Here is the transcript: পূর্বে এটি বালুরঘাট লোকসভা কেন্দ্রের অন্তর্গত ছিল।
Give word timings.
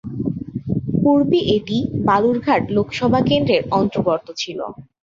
পূর্বে 1.01 1.39
এটি 1.55 1.77
বালুরঘাট 2.07 2.63
লোকসভা 2.75 3.19
কেন্দ্রের 3.29 3.63
অন্তর্গত 3.79 4.25
ছিল। 4.37 4.59